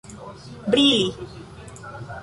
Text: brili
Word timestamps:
brili 0.71 1.05